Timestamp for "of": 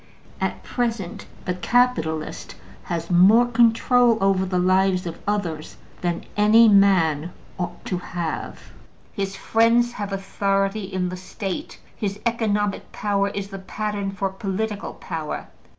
5.05-5.19